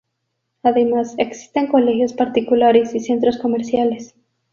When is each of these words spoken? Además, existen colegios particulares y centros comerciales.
Además, 0.63 1.13
existen 1.19 1.67
colegios 1.67 2.13
particulares 2.13 2.95
y 2.95 3.01
centros 3.01 3.37
comerciales. 3.37 4.15